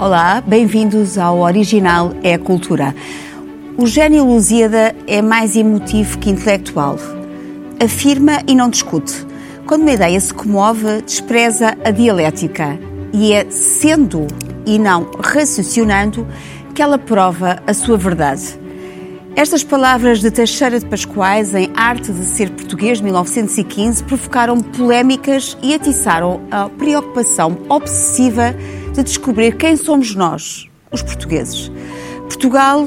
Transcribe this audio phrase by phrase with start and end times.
[0.00, 2.94] Olá, bem-vindos ao Original é a Cultura.
[3.76, 6.96] O gênio Lusíada é mais emotivo que intelectual.
[7.84, 9.26] Afirma e não discute.
[9.66, 12.78] Quando uma ideia se comove, despreza a dialética.
[13.12, 14.28] E é sendo
[14.64, 16.24] e não raciocinando
[16.76, 18.56] que ela prova a sua verdade.
[19.34, 25.58] Estas palavras de Teixeira de Pascoais em Arte de Ser Português de 1915 provocaram polémicas
[25.60, 28.54] e atiçaram a preocupação obsessiva
[29.02, 31.70] de descobrir quem somos nós, os portugueses.
[32.22, 32.86] Portugal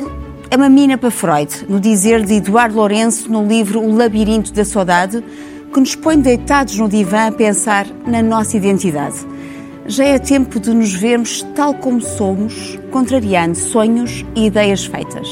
[0.49, 4.65] é uma mina para Freud, no dizer de Eduardo Lourenço no livro O Labirinto da
[4.65, 5.23] Saudade,
[5.73, 9.15] que nos põe deitados no divã a pensar na nossa identidade.
[9.85, 15.27] Já é tempo de nos vermos tal como somos, contrariando sonhos e ideias feitas.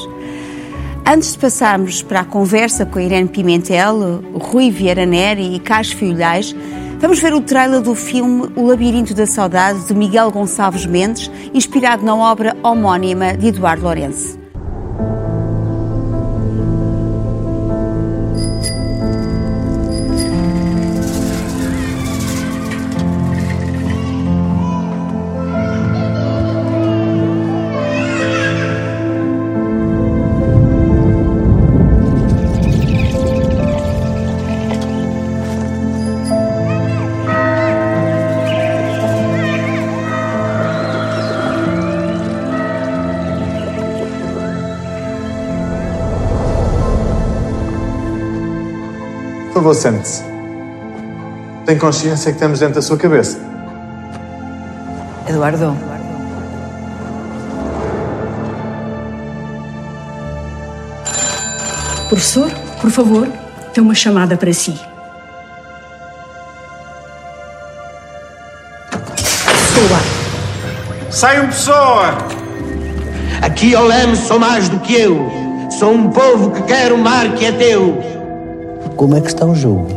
[1.05, 5.91] Antes de passarmos para a conversa com a Irene Pimentel, Rui Vieira Neri e Carlos
[5.91, 6.55] Filhais,
[6.99, 12.05] vamos ver o trailer do filme O Labirinto da Saudade, de Miguel Gonçalves Mendes, inspirado
[12.05, 14.38] na obra homónima de Eduardo Lourenço.
[49.73, 50.23] Sente-se.
[51.65, 53.39] Tem consciência que estamos dentro da sua cabeça?
[55.27, 55.77] Eduardo.
[62.09, 62.49] Professor,
[62.81, 63.27] por favor,
[63.71, 64.79] tem uma chamada para si.
[69.15, 69.99] Pessoa.
[71.11, 72.17] Saiam, pessoa!
[73.43, 75.29] Aqui ao leme sou mais do que eu.
[75.69, 78.18] Sou um povo que quer o mar que é teu.
[78.99, 79.87] Como é que está o jogo?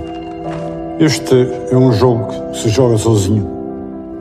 [1.00, 1.34] Este
[1.72, 3.50] é um jogo que se joga sozinho.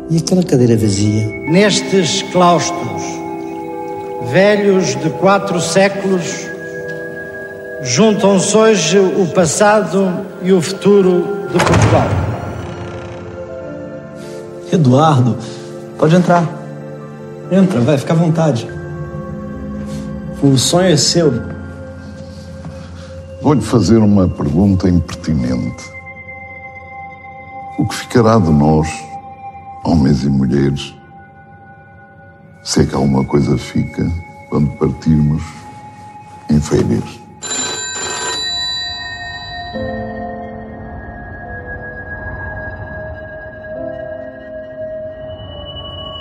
[0.10, 1.28] E aquela cadeira vazia?
[1.52, 3.04] Nestes claustros,
[4.32, 6.48] velhos de quatro séculos,
[7.84, 12.08] juntam-se hoje o passado e o futuro de Portugal.
[14.74, 15.38] Eduardo,
[16.00, 16.44] pode entrar.
[17.52, 18.68] Entra, vai, fica à vontade.
[20.42, 21.51] O sonho é seu.
[23.42, 25.92] Vou-lhe fazer uma pergunta impertinente.
[27.80, 28.88] O que ficará de nós,
[29.84, 30.96] homens e mulheres,
[32.62, 34.08] se é que alguma coisa fica
[34.48, 35.42] quando partirmos
[36.52, 37.20] em férias?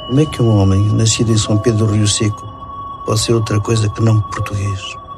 [0.07, 2.49] Como é que um homem nascido em São Pedro do Rio Seco
[3.05, 5.10] pode ser outra coisa que não português?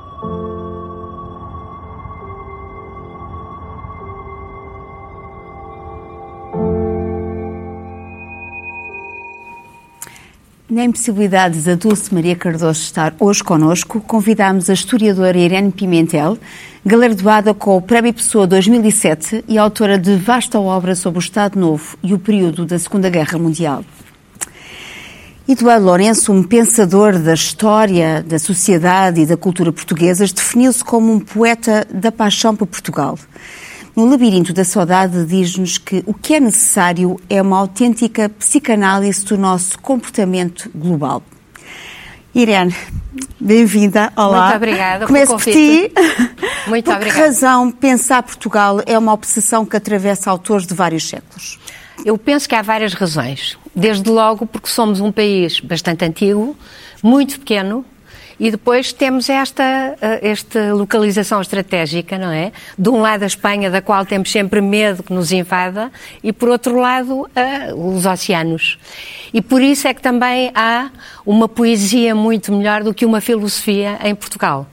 [10.72, 16.38] Na impossibilidade da Dulce Maria Cardoso estar hoje connosco, convidámos a historiadora Irene Pimentel,
[16.83, 21.99] galardoada com o Prémio Pessoa 2007 e autora de vasta obra sobre o Estado Novo
[22.03, 23.84] e o período da Segunda Guerra Mundial.
[25.47, 31.21] Eduardo Lourenço, um pensador da história, da sociedade e da cultura portuguesas, definiu-se como um
[31.21, 33.19] poeta da paixão por Portugal.
[33.94, 39.36] No Labirinto da Saudade diz-nos que o que é necessário é uma autêntica psicanálise do
[39.36, 41.22] nosso comportamento global.
[42.34, 42.75] Irene,
[43.38, 44.10] bem-vinda.
[44.16, 44.44] Olá.
[44.44, 45.92] Muito obrigada Começo por ti.
[46.66, 47.04] Muito por obrigada.
[47.04, 51.59] que razão pensar Portugal é uma obsessão que atravessa autores de vários séculos?
[52.03, 53.59] Eu penso que há várias razões.
[53.76, 56.56] Desde logo porque somos um país bastante antigo,
[57.03, 57.84] muito pequeno,
[58.42, 59.62] e depois temos esta,
[60.00, 62.50] eh, esta localização estratégica, não é?
[62.77, 65.92] De um lado a Espanha, da qual temos sempre medo que nos invada,
[66.24, 67.30] e por outro lado
[67.77, 68.80] os oceanos.
[69.33, 70.91] E por isso é que também há
[71.24, 74.66] uma poesia muito melhor do que uma filosofia em Portugal.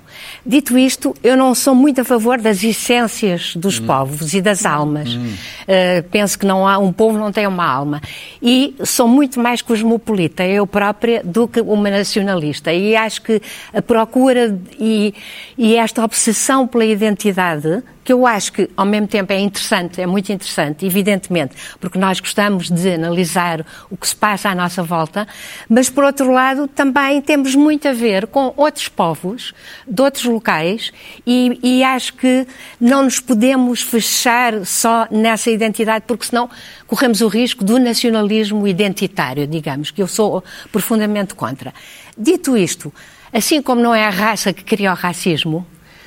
[0.45, 5.13] Dito isto, eu não sou muito a favor das essências dos povos e das almas.
[5.13, 8.01] Uh, penso que não há um povo não tem uma alma.
[8.42, 12.74] E sou muito mais cosmopolita eu própria do que uma nacionalista.
[12.74, 13.42] E acho que
[13.74, 15.13] a procura e,
[15.57, 20.07] e esta obsessão pela identidade que eu acho que, ao mesmo tempo, é interessante, é
[20.07, 25.27] muito interessante, evidentemente, porque nós gostamos de analisar o que se passa à nossa volta,
[25.69, 29.53] mas, por outro lado, também temos muito a ver com outros povos,
[29.88, 30.91] de outros locais,
[31.23, 32.47] e, e acho que
[32.81, 36.50] não nos podemos fechar só nessa identidade, porque senão
[36.88, 41.71] corremos o risco do nacionalismo identitário, digamos, que eu sou profundamente contra.
[42.17, 42.91] Dito isto,
[43.31, 45.63] assim como não é a raça que cria o racismo,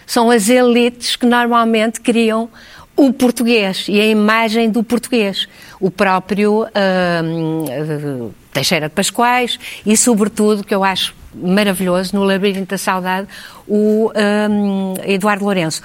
[0.07, 2.49] são as elites que normalmente criam
[2.97, 5.49] o português e a imagem do português.
[5.81, 12.79] O próprio uh, Teixeira de Pascoais e, sobretudo, que eu acho maravilhoso, no Labirinto da
[12.79, 13.27] Saudade,
[13.67, 15.83] o um, Eduardo Lourenço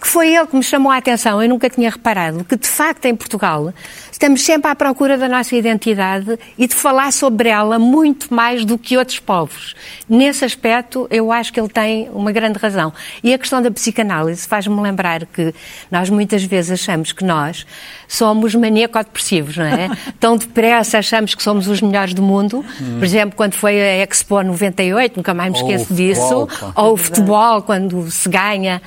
[0.00, 3.04] que foi ele que me chamou a atenção, eu nunca tinha reparado, que de facto
[3.06, 3.72] em Portugal
[4.10, 8.76] estamos sempre à procura da nossa identidade e de falar sobre ela muito mais do
[8.76, 9.74] que outros povos.
[10.08, 12.92] Nesse aspecto, eu acho que ele tem uma grande razão.
[13.22, 15.54] E a questão da psicanálise faz-me lembrar que
[15.90, 17.66] nós muitas vezes achamos que nós
[18.08, 19.90] somos maníaco-depressivos, não é?
[20.18, 22.64] Tão depressa achamos que somos os melhores do mundo.
[22.98, 26.48] Por exemplo, quando foi a Expo 98, nunca mais me esqueço disso.
[26.74, 28.80] Ou o futebol, quando se ganha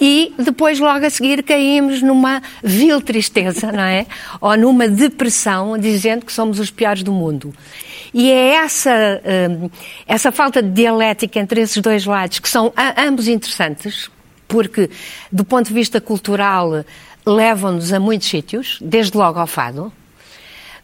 [0.00, 4.06] e depois, logo a seguir, caímos numa vil tristeza, não é?
[4.40, 7.52] Ou numa depressão, dizendo que somos os piores do mundo.
[8.14, 9.70] E é essa, hum,
[10.06, 14.10] essa falta de dialética entre esses dois lados, que são ambos interessantes,
[14.46, 14.88] porque,
[15.30, 16.84] do ponto de vista cultural,
[17.26, 19.92] levam-nos a muitos sítios, desde logo ao fado,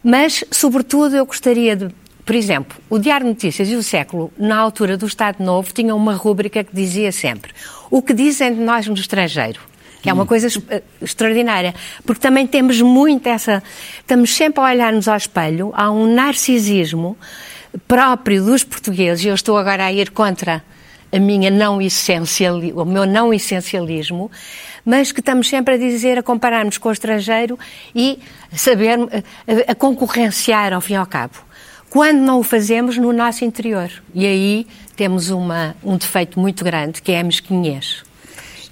[0.03, 1.87] mas, sobretudo, eu gostaria de
[2.25, 5.95] por exemplo, o Diário de Notícias e o Século, na altura do Estado Novo, tinham
[5.95, 7.53] uma rúbrica que dizia sempre
[7.91, 9.61] o que dizem de nós no estrangeiro.
[10.01, 10.27] Que é uma hum.
[10.27, 11.73] coisa eh, extraordinária,
[12.03, 13.61] porque também temos muito essa.
[13.99, 17.15] Estamos sempre a olhar-nos ao espelho, há um narcisismo
[17.87, 20.63] próprio dos portugueses, e eu estou agora a ir contra
[21.11, 24.31] a minha não essencial, o meu não essencialismo,
[24.83, 27.57] mas que estamos sempre a dizer, a compararmos com o estrangeiro
[27.93, 28.19] e
[28.51, 31.45] saber, a, a concorrenciar ao fim e ao cabo
[31.95, 33.89] quando não o fazemos no nosso interior.
[34.13, 38.03] E aí temos uma, um defeito muito grande, que é a mesquinhez.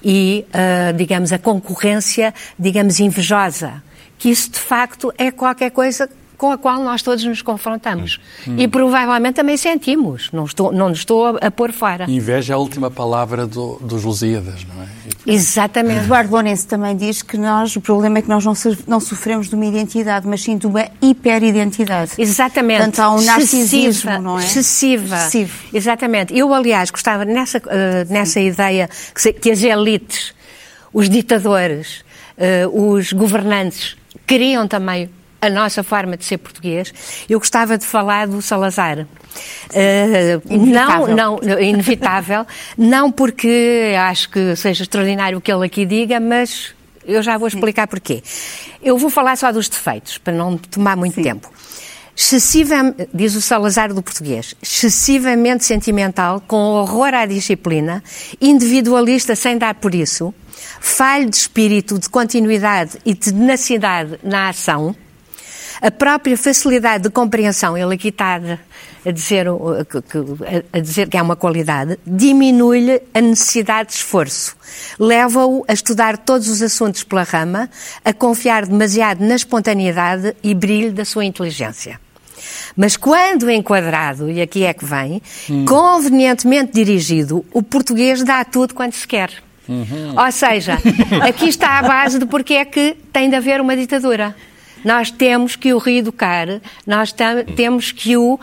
[0.04, 3.82] E, uh, digamos, a concorrência, digamos, invejosa.
[4.18, 6.10] Que isso, de facto, é qualquer coisa
[6.44, 8.20] com a qual nós todos nos confrontamos.
[8.46, 8.56] Hum.
[8.58, 12.04] E provavelmente também sentimos, não, estou, não nos estou a, a pôr fora.
[12.06, 14.88] Inveja é a última palavra do, dos Lusíadas, não é?
[15.26, 16.04] Exatamente.
[16.04, 18.54] Eduardo Bonense também diz que nós, o problema é que nós não,
[18.86, 22.12] não sofremos de uma identidade, mas sim de uma hiperidentidade.
[22.18, 22.80] Exatamente.
[22.80, 24.44] Portanto, há um narcisismo, excessiva, não é?
[24.44, 25.16] Excessiva.
[25.16, 25.54] Excessivo.
[25.74, 26.38] Exatamente.
[26.38, 30.34] Eu, aliás, gostava nessa, uh, nessa ideia que, se, que as elites,
[30.94, 32.04] os ditadores,
[32.68, 33.96] uh, os governantes,
[34.28, 35.10] queriam também
[35.46, 36.94] a nossa forma de ser português,
[37.30, 39.00] eu gostava de falar do Salazar.
[39.00, 40.58] Uh,
[41.14, 42.46] não, não, inevitável,
[42.78, 46.74] não porque acho que seja extraordinário o que ele aqui diga, mas
[47.06, 48.24] eu já vou explicar porquê.
[48.82, 51.24] Eu vou falar só dos defeitos, para não tomar muito Sim.
[51.24, 51.52] tempo.
[52.16, 58.04] Excessiva, diz o Salazar do português, excessivamente sentimental, com horror à disciplina,
[58.40, 60.32] individualista sem dar por isso,
[60.80, 64.96] falho de espírito, de continuidade e de tenacidade na ação,
[65.82, 68.40] a própria facilidade de compreensão, ele aqui está
[69.06, 69.48] a dizer,
[70.72, 74.56] a dizer que é uma qualidade, diminui-lhe a necessidade de esforço.
[75.00, 77.70] Leva-o a estudar todos os assuntos pela rama,
[78.04, 82.00] a confiar demasiado na espontaneidade e brilho da sua inteligência.
[82.76, 85.66] Mas quando enquadrado, e aqui é que vem, hum.
[85.66, 89.32] convenientemente dirigido, o português dá tudo quando se quer.
[89.68, 90.16] Uhum.
[90.18, 90.78] Ou seja,
[91.22, 94.36] aqui está a base de porque é que tem de haver uma ditadura.
[94.84, 97.14] Nós temos que o reeducar, nós
[97.56, 98.40] temos que o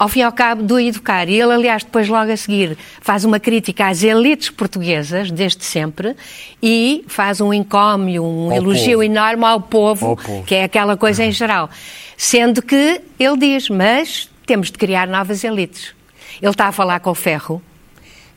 [0.00, 1.28] ao fim e ao cabo, do educar.
[1.28, 6.16] E ele, aliás, depois, logo a seguir, faz uma crítica às elites portuguesas, desde sempre,
[6.62, 9.02] e faz um encómio, um ao elogio povo.
[9.02, 11.68] enorme ao povo, ao povo, que é aquela coisa em geral.
[12.16, 15.94] Sendo que ele diz, mas temos de criar novas elites.
[16.40, 17.60] Ele está a falar com o Ferro,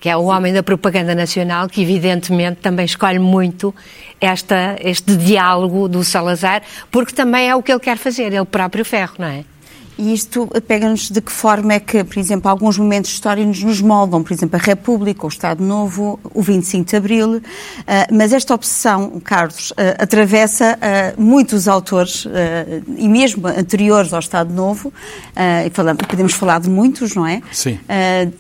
[0.03, 3.74] que é o homem da propaganda nacional, que evidentemente também escolhe muito
[4.19, 8.83] esta, este diálogo do Salazar, porque também é o que ele quer fazer, ele próprio
[8.83, 9.45] ferro, não é?
[9.97, 14.23] E isto pega-nos de que forma é que, por exemplo, alguns momentos históricos nos moldam,
[14.23, 17.41] por exemplo, a República, o Estado Novo, o 25 de Abril, uh,
[18.12, 22.27] mas esta obsessão, Carlos, uh, atravessa uh, muitos autores,
[22.97, 24.91] e mesmo anteriores ao Estado Novo,
[25.65, 27.41] e falamos, podemos falar de muitos, não é?
[27.51, 27.79] Sim.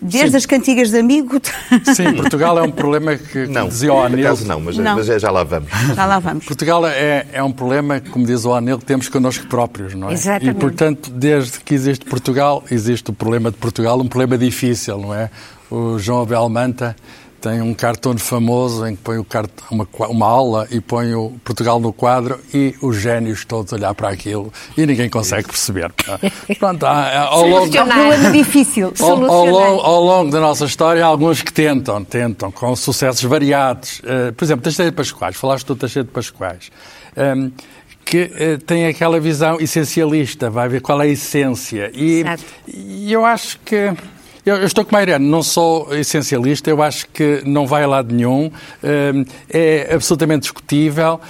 [0.01, 0.37] desde Sim.
[0.37, 1.39] as cantigas de amigo...
[1.95, 4.37] Sim, Portugal é um problema que, não, dizia o Anel...
[4.45, 4.95] não, mas, não.
[4.95, 5.69] mas já lá vamos.
[5.95, 6.45] Já lá vamos.
[6.45, 10.13] Portugal é, é um problema, como diz o Anel, que temos connosco próprios, não é?
[10.13, 10.57] Exatamente.
[10.57, 14.97] E, portanto, desde desde que existe Portugal, existe o problema de Portugal, um problema difícil,
[14.97, 15.29] não é?
[15.69, 16.95] O João Abel Manta
[17.41, 19.49] tem um cartoon famoso em que põe o cart...
[19.69, 24.07] uma, uma aula e põe o Portugal no quadro e os génios todos olhar para
[24.07, 25.91] aquilo e ninguém consegue perceber.
[26.57, 28.93] Pronto, há, ao longo, É um problema difícil.
[28.97, 33.23] ao, ao longo, ao longo da nossa história, há alguns que tentam, tentam, com sucessos
[33.23, 33.99] variados.
[33.99, 36.71] Uh, por exemplo, Teixeira de Pascoais, falaste do Teixeira de Pascoais,
[37.17, 37.51] um,
[38.05, 41.91] que uh, tem aquela visão essencialista, vai ver qual é a essência.
[41.93, 42.23] E,
[42.67, 43.93] e eu acho que.
[44.45, 47.87] Eu, eu, estou com a Mariana, não sou essencialista, eu acho que não vai a
[47.87, 48.51] lado nenhum,
[48.83, 51.21] um, é absolutamente discutível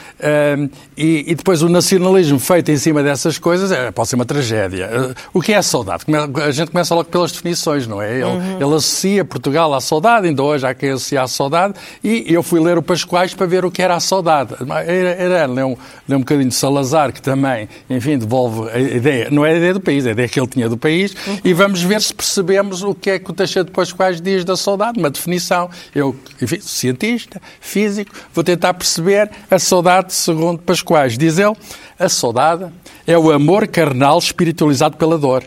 [0.57, 4.25] um, e, e, depois o nacionalismo feito em cima dessas coisas é, pode ser uma
[4.25, 4.89] tragédia.
[5.31, 6.05] O que é a saudade?
[6.43, 8.13] A gente começa logo pelas definições, não é?
[8.13, 8.55] Ele, uhum.
[8.55, 12.59] ele associa Portugal à saudade, ainda hoje há quem associa à saudade, e eu fui
[12.59, 14.55] ler o Pascoais para ver o que era a saudade.
[14.87, 15.75] Era, era ler, um,
[16.07, 19.73] ler um bocadinho de Salazar, que também, enfim, devolve a ideia, não é a ideia
[19.73, 21.39] do país, é a ideia que ele tinha do país, uhum.
[21.43, 24.55] e vamos ver se percebemos o que é que o Teixeira de Pascoais diz da
[24.55, 25.69] saudade, uma definição.
[25.93, 31.17] Eu, enfim, cientista, físico, vou tentar perceber a saudade segundo Pascoais.
[31.17, 31.53] Diz ele,
[31.99, 32.71] a saudade
[33.05, 35.43] é o amor carnal espiritualizado pela dor,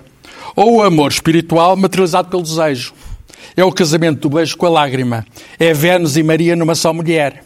[0.55, 2.93] ou o amor espiritual materializado pelo desejo.
[3.57, 5.25] É o casamento do beijo com a lágrima.
[5.59, 7.46] É Vênus e Maria numa só mulher.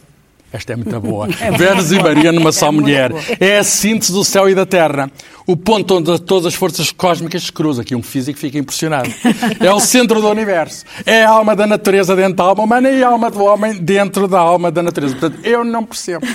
[0.51, 1.27] Esta é muito boa.
[1.39, 3.11] É Vênus e Maria numa só é mulher.
[3.39, 5.09] É a síntese do céu e da terra.
[5.47, 7.81] O ponto onde todas as forças cósmicas se cruzam.
[7.81, 9.09] Aqui um físico fica impressionado.
[9.59, 10.85] É o centro do universo.
[11.05, 14.27] É a alma da natureza dentro da alma humana e a alma do homem dentro
[14.27, 15.15] da alma da natureza.
[15.15, 16.25] Portanto, eu não percebo.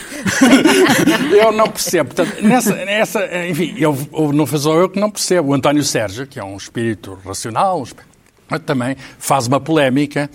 [1.33, 2.15] eu não percebo.
[2.15, 3.97] Portanto, nessa, nessa, enfim, eu,
[4.33, 5.51] não sou eu que não percebo.
[5.51, 8.17] O António Sérgio, que é um espírito racional, um espírito
[8.65, 10.31] também faz uma polémica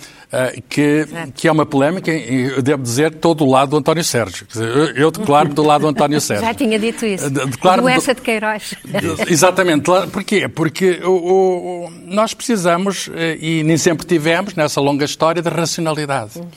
[0.70, 4.48] que, que é uma polémica, e eu devo dizer, todo o lado do António Sérgio.
[4.56, 6.46] Eu, eu declaro do lado do António Sérgio.
[6.46, 7.30] Já tinha dito isso.
[7.30, 8.74] De, declaro doença de Queiroz.
[9.28, 9.90] Exatamente.
[10.12, 10.48] Porquê?
[10.48, 13.10] Porque o, o, nós precisamos,
[13.40, 16.38] e nem sempre tivemos, nessa longa história, de racionalidade.
[16.38, 16.48] Uhum.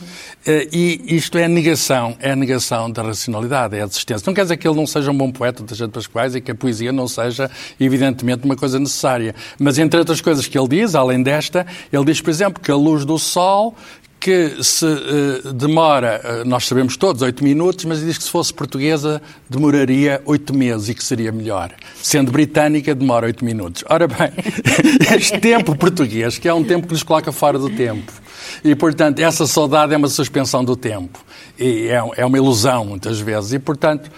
[0.72, 4.24] E isto é a negação, é a negação da racionalidade, é a desistência.
[4.26, 6.50] Não quer dizer que ele não seja um bom poeta, de de Pascoais, e que
[6.50, 7.50] a poesia não seja,
[7.80, 9.34] evidentemente, uma coisa necessária.
[9.58, 12.76] Mas, entre outras coisas que ele diz, além desta, ele diz, por exemplo, que a
[12.76, 13.63] luz do sol
[14.24, 18.54] que se uh, demora, uh, nós sabemos todos, oito minutos, mas diz que se fosse
[18.54, 21.72] portuguesa demoraria oito meses e que seria melhor.
[22.02, 23.84] Sendo britânica, demora oito minutos.
[23.86, 24.32] Ora bem,
[25.14, 28.10] este tempo português, que é um tempo que nos coloca fora do tempo,
[28.64, 31.18] e, portanto, essa saudade é uma suspensão do tempo.
[31.58, 33.52] E é, é uma ilusão, muitas vezes.
[33.52, 34.10] E, portanto,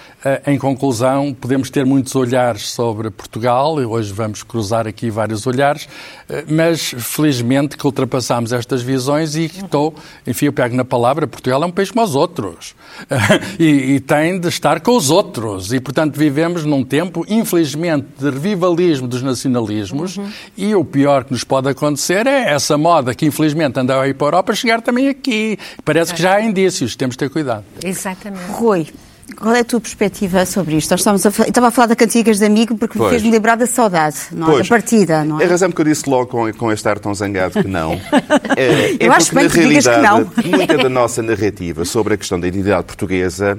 [0.46, 5.88] em conclusão, podemos ter muitos olhares sobre Portugal, e hoje vamos cruzar aqui vários olhares,
[6.28, 9.94] eh, mas felizmente que ultrapassamos estas visões e estou,
[10.26, 12.74] enfim, eu pego na palavra, Portugal é um país como os outros.
[13.58, 15.72] E, e tem de estar com os outros.
[15.72, 20.28] E, portanto, vivemos num tempo, infelizmente, de revivalismo dos nacionalismos uhum.
[20.56, 24.26] e o pior que nos pode acontecer é essa moda que, infelizmente, anda aí para
[24.26, 25.58] a Europa chegar também aqui.
[25.84, 27.64] Parece que já há indícios, temos de ter cuidado.
[27.82, 28.50] Exatamente.
[28.50, 28.86] Rui,
[29.34, 30.90] qual é a tua perspectiva sobre isto?
[30.90, 33.56] Nós estávamos a, falar, estava a falar de cantigas de amigo porque me fez-me lembrar
[33.56, 34.62] da saudade, não é?
[34.62, 35.44] Da partida, não é?
[35.44, 38.00] É a razão que eu disse logo com, com este ar tão zangado que não.
[38.56, 40.56] É, eu é acho porque, bem na que realidade, que não.
[40.56, 43.58] muita da nossa narrativa sobre a questão da identidade portuguesa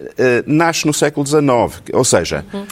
[0.00, 0.04] uh,
[0.46, 1.42] nasce no século XIX.
[1.92, 2.66] Ou seja, Uhum.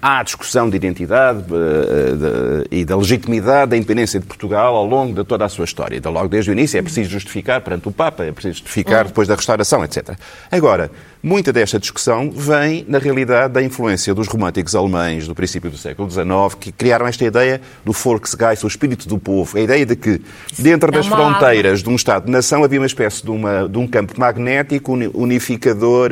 [0.00, 4.86] Há a discussão de identidade uh, de, e da legitimidade da independência de Portugal ao
[4.86, 5.96] longo de toda a sua história.
[5.96, 9.26] Então, logo desde o início é preciso justificar perante o Papa, é preciso justificar depois
[9.26, 10.10] da restauração, etc.
[10.50, 10.90] Agora,
[11.22, 16.08] muita desta discussão vem, na realidade, da influência dos românticos alemães do princípio do século
[16.10, 16.26] XIX,
[16.60, 20.20] que criaram esta ideia do Volksgeist, o espírito do povo, a ideia de que,
[20.58, 24.14] dentro das uma fronteiras de um Estado-nação, havia uma espécie de, uma, de um campo
[24.18, 26.10] magnético uni- unificador.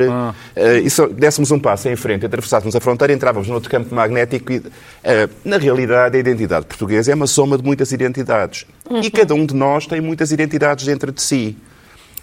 [0.55, 4.51] Eh, e se dessemos um passo em frente, atravessássemos a fronteira, entrávamos noutro campo magnético
[4.51, 4.63] e,
[5.03, 8.65] eh, na realidade, a identidade portuguesa é uma soma de muitas identidades.
[9.01, 11.57] E cada um de nós tem muitas identidades dentro de si.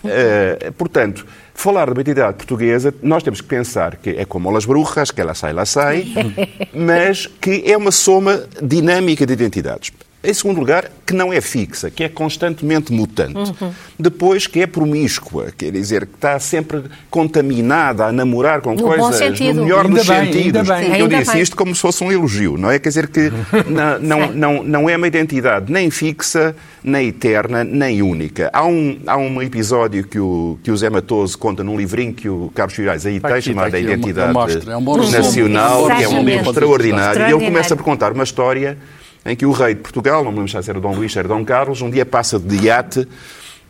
[0.05, 4.65] Eh, portanto, falar de uma identidade portuguesa, nós temos que pensar que é como as
[4.65, 6.07] brujas, que ela sai, lá sai,
[6.75, 9.93] mas que é uma soma dinâmica de identidades.
[10.25, 13.53] Em segundo lugar, que não é fixa, que é constantemente mutante.
[13.99, 19.39] Depois, que é promíscua, quer dizer, que está sempre contaminada a namorar com No coisas
[19.41, 20.47] no melhor Ainda dos bem, sentidos.
[20.71, 20.87] ainda bem.
[20.89, 21.43] Eu Ainda disse bem.
[21.43, 22.79] isto como se fosse um elogio, não é?
[22.79, 23.31] Quer dizer que
[23.69, 28.51] não, não, não, não é uma identidade nem fixa, nem eterna, nem única.
[28.53, 32.29] Há um, há um episódio que o, que o Zé Matoso conta num livrinho que
[32.29, 34.37] o Carlos Filhais aí Está tem, chamado A eu Identidade.
[34.71, 35.11] É um resumo.
[35.11, 37.23] Nacional, que é um livro extraordinário.
[37.29, 38.77] E ele começa por contar uma história
[39.25, 41.45] em que o rei de Portugal, não me lembro se era Dom Luís, era Dom
[41.45, 43.09] Carlos, um dia passa de iate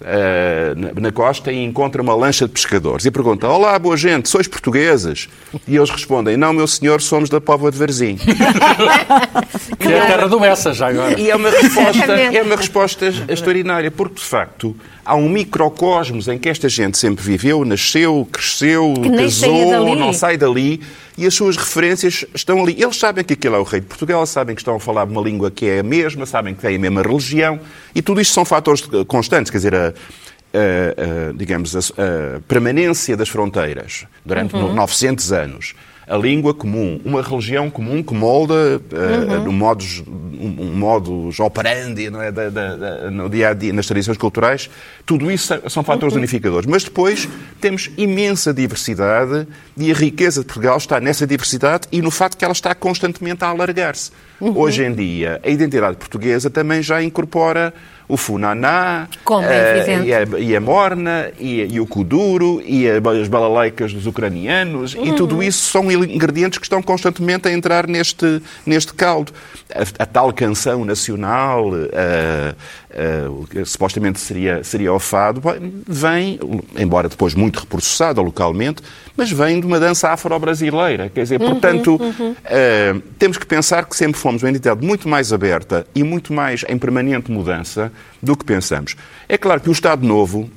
[0.00, 4.28] Uh, na, na, costa e encontra uma lancha de pescadores e pergunta: Olá, boa gente,
[4.28, 5.28] sois portugueses?
[5.68, 8.16] E eles respondem: Não, meu senhor, somos da Póvoa de Varzim.
[9.78, 11.18] que é a terra do Messa, já agora.
[11.18, 16.38] E é uma resposta, é uma resposta extraordinária, porque de facto há um microcosmos em
[16.38, 20.82] que esta gente sempre viveu, nasceu, cresceu, casou, não sai dali
[21.16, 22.80] e as suas referências estão ali.
[22.80, 25.21] Eles sabem que aquele é o rei de Portugal, sabem que estão a falar uma
[25.21, 27.61] língua que é a mesma, sabem que tem a mesma religião
[27.94, 33.28] e tudo isto são fatores constantes, quer dizer, a, a, a, digamos, a, permanência das
[33.28, 34.75] fronteiras durante uhum.
[34.75, 35.75] 900 anos
[36.06, 39.49] a língua comum, uma religião comum que molda uh, uhum.
[39.49, 42.30] um modus, um, um modus operandi não é?
[42.30, 44.68] Da, da, da, no dia a dia, nas tradições culturais,
[45.06, 46.18] tudo isso são fatores uhum.
[46.18, 46.68] unificadores.
[46.68, 47.28] Mas depois
[47.61, 49.46] temos imensa diversidade
[49.76, 53.44] e a riqueza de Portugal está nessa diversidade e no facto que ela está constantemente
[53.44, 54.11] a alargar-se.
[54.40, 54.58] Uhum.
[54.58, 57.73] Hoje em dia, a identidade portuguesa também já incorpora
[58.06, 59.08] o funaná,
[59.42, 63.92] é uh, e, a, e, a, morna, e, e, o kuduro, e a, as balalaicas
[63.92, 65.06] dos ucranianos, uhum.
[65.06, 69.32] e tudo isso são ingredientes que estão constantemente a entrar neste, neste caldo.
[69.75, 72.54] A, a tal canção nacional, uh,
[72.94, 75.42] uh, supostamente seria, seria o fado,
[75.86, 76.38] vem,
[76.78, 78.82] embora depois muito reprocessada localmente,
[79.16, 81.08] mas vem de uma dança afro-brasileira.
[81.08, 82.32] Quer dizer, uhum, portanto, uhum.
[82.32, 86.64] Uh, temos que pensar que sempre fomos uma entidade muito mais aberta e muito mais
[86.68, 88.96] em permanente mudança do que pensamos.
[89.28, 90.48] É claro que o Estado Novo,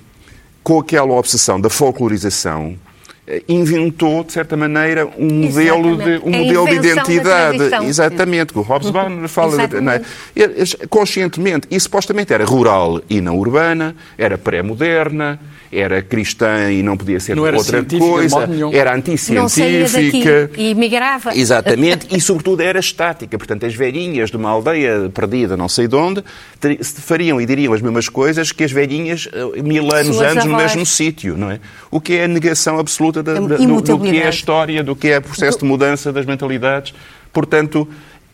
[0.64, 2.78] com aquela obsessão da folclorização,
[3.48, 7.86] inventou, de certa maneira, um modelo de, um modelo de identidade.
[7.86, 9.68] Exatamente, que o Hobsbawm fala.
[9.68, 10.88] De, é?
[10.90, 11.68] Conscientemente.
[11.70, 15.40] E supostamente era rural e não urbana, era pré-moderna,
[15.72, 20.50] era cristã e não podia ser não outra coisa, era anticientífica.
[20.56, 21.36] E migrava.
[21.36, 23.38] Exatamente, e sobretudo era estática.
[23.38, 26.24] Portanto, as velhinhas de uma aldeia perdida, não sei de onde,
[26.82, 30.52] fariam e diriam as mesmas coisas que as velhinhas eh, mil anos Suas antes avós.
[30.52, 31.60] no mesmo sítio, não é?
[31.92, 34.96] O que é a negação absoluta da, da, do, do que é a história, do
[34.96, 36.94] que é o processo de mudança das mentalidades.
[37.32, 37.88] Portanto,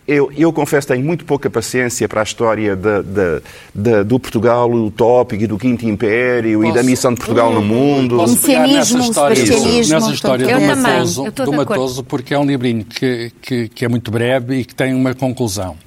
[0.07, 3.41] eu, eu, confesso tenho muito pouca paciência para a história de, de,
[3.73, 7.55] de, do Portugal utópico e do Quinto Império posso, e da missão de Portugal hum,
[7.55, 8.17] no mundo.
[8.17, 12.83] Posso pegar nessa história, isso, nessa história do Matoso, do Matoso, porque é um livrinho
[12.83, 15.77] que, que, que é muito breve e que tem uma conclusão.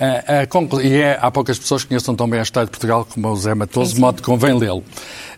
[0.00, 3.06] Uh, uh, e é, há poucas pessoas que conheçam tão bem a história de Portugal
[3.12, 4.82] como o José Matoso, de modo que convém lê-lo.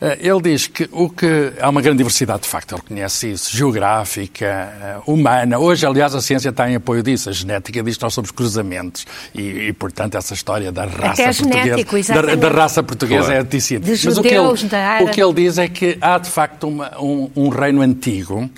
[0.02, 3.56] Uh, ele diz que, o que há uma grande diversidade, de facto, ele conhece isso,
[3.56, 5.60] geográfica, humana.
[5.60, 7.30] Hoje, aliás, a ciência está em apoio disso.
[7.30, 9.06] A genética diz que nós somos cruzamentos.
[9.32, 13.38] E, e portanto, essa história da raça portuguesa, da, da, raça portuguesa claro.
[13.38, 13.88] é anticiente.
[13.88, 17.30] Mas o que, ele, o que ele diz é que há, de facto, uma, um,
[17.36, 18.50] um reino antigo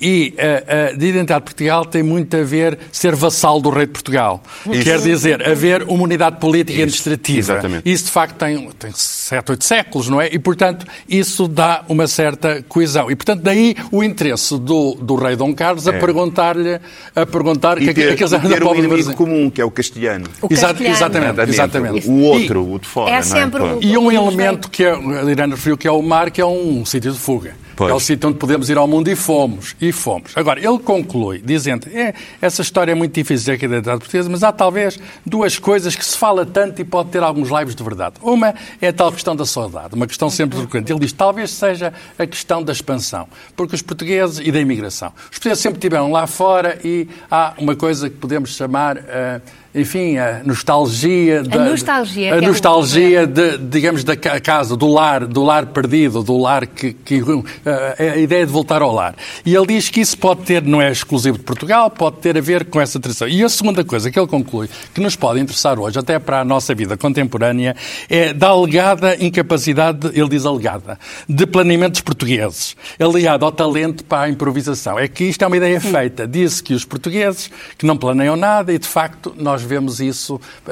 [0.00, 3.86] e uh, uh, de identidade de Portugal tem muito a ver ser vassal do rei
[3.86, 4.42] de Portugal.
[4.70, 4.84] Isso.
[4.84, 6.82] Quer dizer, haver uma unidade política isso.
[6.82, 7.38] administrativa.
[7.38, 7.90] Exatamente.
[7.90, 10.28] Isso, de facto, tem, tem sete, oito séculos, não é?
[10.32, 13.10] E, portanto, isso dá uma certa coesão.
[13.10, 15.90] E, portanto, daí o interesse do, do rei Dom Carlos é.
[15.90, 16.80] a perguntar-lhe,
[17.14, 17.80] a perguntar...
[17.80, 20.26] E que, ter, que, que ter um inimigo comum, que é o castelhano.
[20.40, 20.96] O castelhano.
[20.96, 22.08] Exatamente, exatamente.
[22.08, 23.78] O outro, e, o de fora, é sempre é?
[23.80, 24.98] E um elemento que a
[25.30, 27.54] Irana referiu, que é o mar, que é um sítio de fuga.
[27.78, 27.92] Pois.
[27.92, 29.76] É o sítio onde podemos ir ao mundo e fomos.
[29.80, 30.32] E fomos.
[30.34, 32.12] Agora, ele conclui dizendo: é,
[32.42, 36.18] essa história é muito difícil de identidade portuguesa, mas há talvez duas coisas que se
[36.18, 38.16] fala tanto e pode ter alguns lives de verdade.
[38.20, 40.90] Uma é a tal questão da saudade, uma questão sempre frequente.
[40.90, 45.12] Ele diz: talvez seja a questão da expansão, porque os portugueses e da imigração.
[45.16, 48.96] Os portugueses sempre estiveram lá fora e há uma coisa que podemos chamar.
[48.96, 54.88] Uh, enfim, a nostalgia, da, a nostalgia, a nostalgia é de, digamos, da casa, do
[54.88, 57.22] lar, do lar perdido, do lar que, que
[57.66, 59.14] a, a, ideia de voltar ao lar.
[59.44, 62.40] E ele diz que isso pode ter, não é exclusivo de Portugal, pode ter a
[62.40, 63.28] ver com essa tradição.
[63.28, 66.44] E a segunda coisa que ele conclui, que nos pode interessar hoje, até para a
[66.44, 67.76] nossa vida contemporânea,
[68.08, 74.28] é da alegada incapacidade, ele diz alegada, de planeamentos portugueses, aliado ao talento para a
[74.30, 74.98] improvisação.
[74.98, 76.26] É que isto é uma ideia feita.
[76.26, 80.40] Diz que os portugueses que não planeiam nada e, de facto, nós nós vemos isso.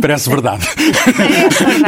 [0.00, 0.66] Parece verdade.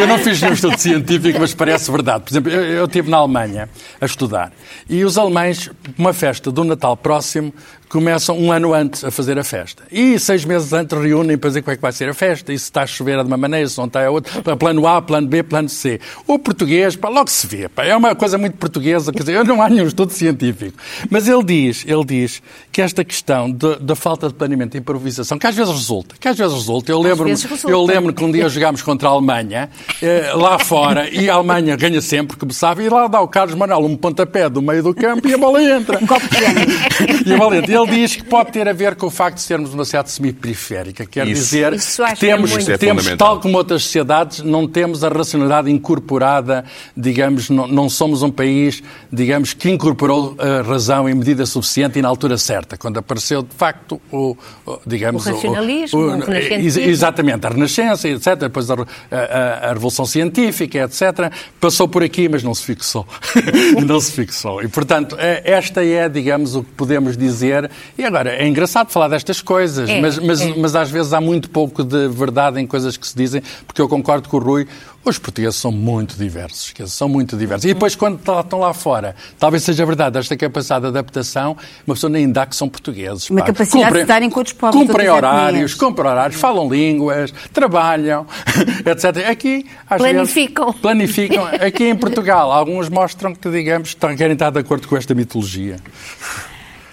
[0.00, 2.24] eu não fiz nenhum estudo científico, mas parece verdade.
[2.24, 3.68] Por exemplo, eu, eu estive na Alemanha
[4.00, 4.52] a estudar
[4.88, 7.52] e os alemães, uma festa do Natal próximo,
[7.88, 9.82] começam um ano antes a fazer a festa.
[9.90, 12.58] E seis meses antes reúnem para dizer como é que vai ser a festa, e
[12.58, 15.26] se está a chover de uma maneira, se não está a outra, plano A, plano
[15.26, 16.00] B, plano C.
[16.26, 19.62] O português, pá, logo se vê, pá, é uma coisa muito portuguesa, quer dizer, não
[19.62, 20.76] há nenhum estudo científico.
[21.10, 25.46] Mas ele diz, ele diz que esta questão da falta de planeamento e improvisação, que
[25.46, 26.14] às vezes vezes resulta.
[26.18, 26.90] Que às vezes resulta.
[26.90, 27.70] Eu lembro, vezes resulta.
[27.70, 29.70] eu lembro que um dia jogámos contra a Alemanha,
[30.02, 33.54] eh, lá fora, e a Alemanha ganha sempre, como sabe, e lá dá o Carlos
[33.54, 35.98] Manuel um pontapé do meio do campo e a bola entra.
[37.24, 37.72] e a bola entra.
[37.72, 41.06] Ele diz que pode ter a ver com o facto de sermos uma cidade semiperiférica.
[41.06, 41.42] Quer Isso.
[41.42, 42.50] dizer Isso que que é temos.
[42.56, 43.28] Isso é temos fundamental.
[43.28, 46.64] tal como outras sociedades, não temos a racionalidade incorporada,
[46.96, 52.02] digamos, não, não somos um país, digamos, que incorporou a razão em medida suficiente e
[52.02, 55.26] na altura certa, quando apareceu, de facto, o, o, digamos...
[55.26, 61.32] O racionalismo, o ex- Exatamente, a Renascença, etc., depois a, a- a Revolução Científica, etc.,
[61.60, 63.06] passou por aqui, mas não se fixou.
[63.86, 64.62] não se fixou.
[64.62, 67.70] E, portanto, é- esta é, digamos, o que podemos dizer.
[67.96, 70.54] E agora, é engraçado falar destas coisas, É, mas, mas, é.
[70.56, 73.88] mas às vezes há muito pouco de verdade em coisas que se dizem, porque eu
[73.88, 74.66] concordo com o Rui,
[75.10, 77.64] os portugueses são muito diversos, são muito diversos.
[77.64, 81.94] E depois, quando tá- estão lá fora, talvez seja verdade, esta capacidade de adaptação, uma
[81.94, 83.30] pessoa nem dá que são portugueses.
[83.30, 83.46] Uma pá.
[83.46, 88.26] capacidade Cumprem- de darem com outros povos Cumprem outras horários, cumprem horários, falam línguas, trabalham,
[88.84, 89.28] etc.
[89.30, 90.66] Aqui, às Planificam.
[90.66, 91.46] Vezes, planificam.
[91.46, 95.76] Aqui em Portugal, alguns mostram que, digamos, estão- querem estar de acordo com esta mitologia.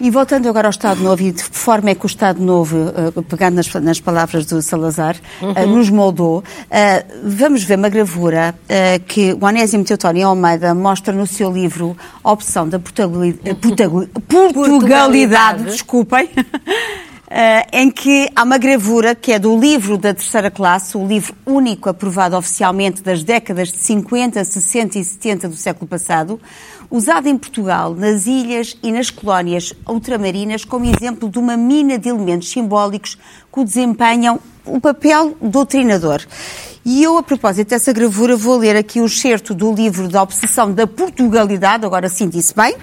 [0.05, 2.75] E voltando agora ao Estado Novo, e de que forma é que o Estado Novo,
[3.17, 5.15] eh, pegando nas, nas palavras do Salazar,
[5.55, 8.53] eh, nos moldou, eh, vamos ver uma gravura
[9.07, 14.53] que o Onésimo Teotónio Almeida mostra no seu livro A Opção da Portugali- Portugali- Portugalidade,
[14.53, 15.63] Portugalidade.
[15.63, 16.29] desculpem,
[17.31, 21.33] eh, em que há uma gravura que é do livro da terceira classe, o livro
[21.45, 26.39] único aprovado oficialmente das décadas de 50, 60 e 70 do século passado,
[26.93, 32.07] usado em Portugal, nas ilhas e nas colónias ultramarinas como exemplo de uma mina de
[32.07, 33.17] elementos simbólicos
[33.51, 36.21] que desempenham o papel doutrinador.
[36.85, 40.71] E eu, a propósito dessa gravura, vou ler aqui o excerto do livro da Obsessão
[40.71, 42.75] da Portugalidade, agora sim disse bem,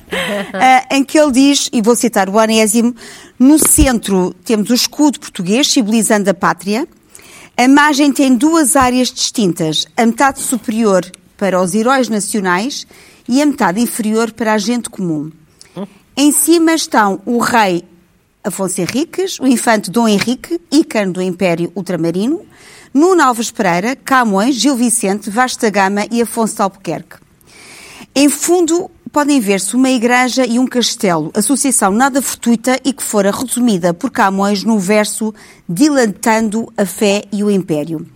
[0.54, 2.94] eh, em que ele diz, e vou citar o Onésimo,
[3.38, 6.88] no centro temos o escudo português, simbolizando a pátria.
[7.54, 11.04] A imagem tem duas áreas distintas, a metade superior
[11.36, 12.86] para os heróis nacionais
[13.28, 15.30] e a metade inferior para a gente comum.
[16.16, 17.84] Em cima estão o rei
[18.42, 22.44] Afonso Henriques, o infante Dom Henrique, ícone do Império Ultramarino,
[22.92, 27.16] Nuno Alves Pereira, Camões, Gil Vicente, Vasta Gama e Afonso de Albuquerque.
[28.14, 33.30] Em fundo, podem ver-se uma igreja e um castelo, associação nada fortuita e que fora
[33.30, 35.34] resumida por Camões no verso
[35.68, 38.06] Dilatando a fé e o império.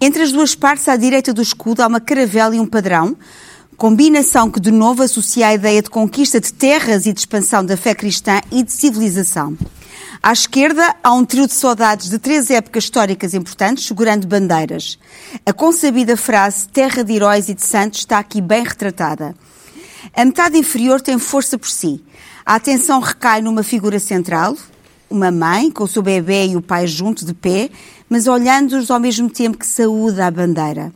[0.00, 3.16] Entre as duas partes, à direita do escudo, há uma caravela e um padrão,
[3.78, 7.76] combinação que de novo associa a ideia de conquista de terras e de expansão da
[7.76, 9.56] fé cristã e de civilização.
[10.20, 14.98] À esquerda, há um trio de saudades de três épocas históricas importantes, segurando bandeiras.
[15.46, 19.32] A consabida frase terra de heróis e de santos está aqui bem retratada.
[20.12, 22.02] A metade inferior tem força por si.
[22.44, 24.56] A atenção recai numa figura central,
[25.08, 27.70] uma mãe com o seu bebê e o pai junto de pé,
[28.10, 30.92] mas olhando-os ao mesmo tempo que saúda a bandeira.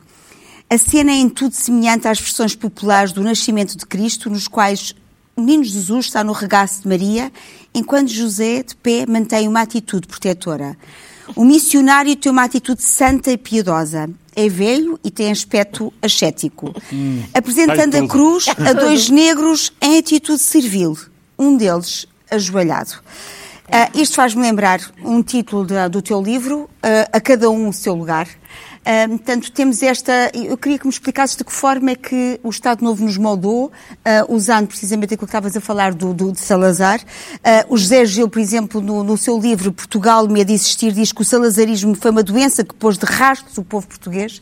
[0.73, 4.95] A cena é em tudo semelhante às versões populares do nascimento de Cristo, nos quais
[5.35, 7.31] o menino Jesus está no regaço de Maria,
[7.75, 10.75] enquanto José, de pé, mantém uma atitude protetora.
[11.35, 14.09] O missionário tem uma atitude santa e piedosa.
[14.35, 16.73] É velho e tem aspecto ascético.
[17.35, 20.97] Apresentando tem a cruz a dois negros em atitude servil,
[21.37, 22.93] um deles ajoelhado.
[23.71, 27.73] Ah, isto faz-me lembrar um título da- do teu livro, ah, A Cada Um o
[27.73, 28.27] Seu Lugar.
[29.09, 30.29] Portanto, temos esta.
[30.33, 33.71] Eu queria que me explicasses de que forma é que o Estado Novo nos moldou,
[34.03, 36.99] ah, usando precisamente aquilo que estavas a falar do, do- de Salazar.
[37.43, 41.11] Ah, o José Gil, por exemplo, no, no seu livro Portugal, Medo de Existir, diz
[41.13, 44.41] que o salazarismo foi uma doença que pôs de rastros o povo português.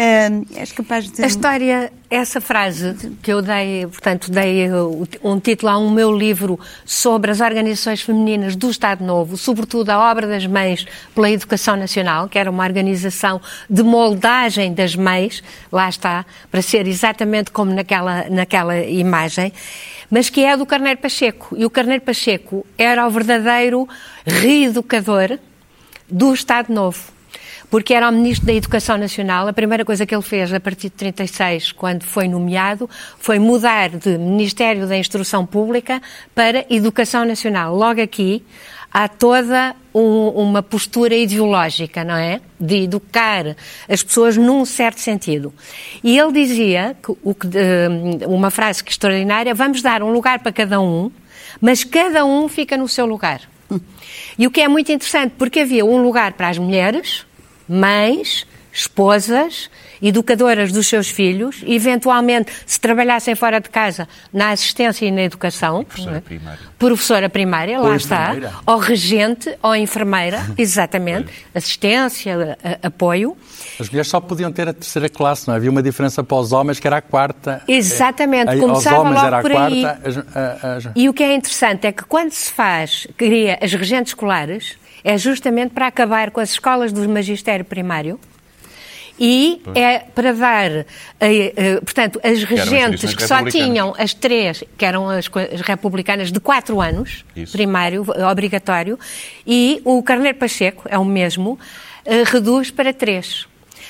[0.00, 1.24] Ah, és capaz de.
[1.24, 6.16] A história, essa frase que eu dei, portanto, dei uh, um título a um meu
[6.16, 11.74] livro sobre as organizações femininas do Estado Novo, sobretudo a obra das mães pela Educação
[11.74, 17.74] Nacional, que era uma organização de moldagem das mães, lá está, para ser exatamente como
[17.74, 19.52] naquela, naquela imagem,
[20.08, 21.56] mas que é do Carneiro Pacheco.
[21.58, 23.88] E o Carneiro Pacheco era o verdadeiro
[24.24, 25.40] reeducador
[26.08, 27.17] do Estado Novo
[27.70, 29.46] porque era o Ministro da Educação Nacional.
[29.48, 33.90] A primeira coisa que ele fez a partir de 36, quando foi nomeado, foi mudar
[33.90, 36.00] de Ministério da Instrução Pública
[36.34, 37.74] para Educação Nacional.
[37.74, 38.42] Logo aqui
[38.92, 42.40] há toda um- uma postura ideológica, não é?
[42.58, 43.54] De educar
[43.88, 45.52] as pessoas num certo sentido.
[46.02, 47.12] E ele dizia, que,
[47.54, 51.10] eh, uma frase que extraordinária, vamos dar um lugar para cada um,
[51.60, 53.42] mas cada um fica no seu lugar.
[54.38, 57.26] E o que é muito interessante, porque havia um lugar para as mulheres,
[57.68, 59.68] mães, esposas
[60.00, 65.82] educadoras dos seus filhos, eventualmente, se trabalhassem fora de casa, na assistência e na educação.
[65.82, 66.20] Professora é?
[66.20, 66.58] primária.
[66.78, 68.22] Professora primária, Ou lá está.
[68.30, 68.52] enfermeira.
[68.64, 71.28] Ou regente, ou enfermeira, exatamente.
[71.52, 73.36] Assistência, a- apoio.
[73.80, 75.56] As mulheres só podiam ter a terceira classe, não é?
[75.56, 77.60] havia uma diferença para os homens que era a quarta.
[77.66, 79.82] Exatamente, Aos começava homens logo por aí.
[79.82, 80.08] quarta.
[80.08, 84.10] as- as- E o que é interessante é que quando se faz, cria as regentes
[84.12, 88.18] escolares, é justamente para acabar com as escolas do magistério primário
[89.20, 90.86] e é para dar, eh,
[91.20, 95.28] eh, portanto, as regentes que só tinham as três, que eram as,
[95.64, 97.52] republicanas, de quatro anos, Isso.
[97.52, 98.98] primário, obrigatório,
[99.44, 101.58] e o Carneiro Pacheco, é o mesmo,
[102.04, 103.46] eh, reduz para três.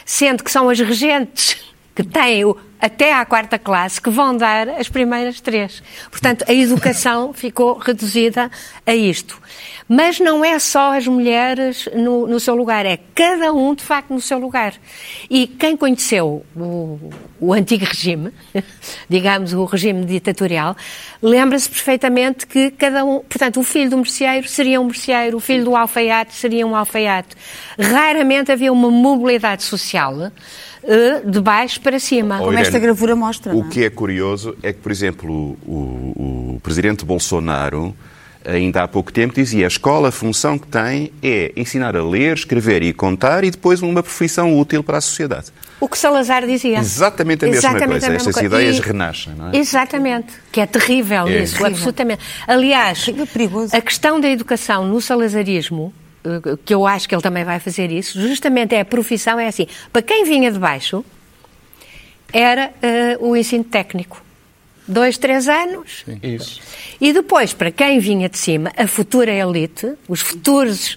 [0.06, 1.58] Sendo que são as regentes
[1.98, 5.82] que têm o- até à quarta classe que vão dar as primeiras três.
[6.12, 8.48] Portanto, a educação ficou reduzida
[8.86, 9.36] a isto.
[9.88, 14.10] Mas não é só as mulheres no, no seu lugar, é cada um, de facto,
[14.12, 14.74] no seu lugar.
[15.28, 17.00] E quem conheceu o,
[17.40, 18.30] o antigo regime,
[19.08, 20.76] digamos, o regime ditatorial,
[21.20, 25.64] lembra-se perfeitamente que cada um, portanto, o filho do merceeiro seria um merceeiro, o filho
[25.64, 27.34] do alfaiate seria um alfaiate.
[27.76, 30.30] Raramente havia uma mobilidade social
[31.24, 32.36] de baixo para cima.
[32.36, 33.52] Oh, Como Irene, esta gravura mostra.
[33.54, 33.70] O não é?
[33.70, 37.94] que é curioso é que, por exemplo, o, o- o presidente Bolsonaro,
[38.44, 42.34] ainda há pouco tempo, dizia a escola, a função que tem é ensinar a ler,
[42.36, 45.46] escrever e contar e depois uma profissão útil para a sociedade.
[45.80, 46.78] O que Salazar dizia.
[46.78, 48.06] Exatamente a mesma Exatamente coisa.
[48.06, 48.46] a mesma Estas coisa.
[48.56, 49.56] ideias E- renascem, não é?
[49.56, 50.26] Exatamente.
[50.50, 51.42] Que é terrível É.
[51.42, 51.66] isso, Terrível.
[51.76, 52.22] absolutamente.
[52.46, 53.76] Aliás, É perigoso.
[53.76, 56.07] a questão da educação no salazarismo, eh,
[56.64, 59.66] que eu acho que ele também vai fazer isso, justamente é a profissão, é assim,
[59.92, 61.04] para quem vinha de baixo,
[62.32, 64.22] era eh, o ensino técnico.
[64.86, 66.04] Dois, três anos.
[66.22, 66.60] Isso.
[67.00, 70.96] E depois, para quem vinha de cima, a futura elite, os futuros,